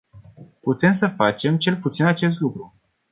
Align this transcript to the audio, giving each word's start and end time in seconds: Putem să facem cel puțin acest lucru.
Putem 0.61 0.91
să 0.91 1.07
facem 1.07 1.57
cel 1.57 1.75
puțin 1.77 2.05
acest 2.05 2.39
lucru. 2.39 2.75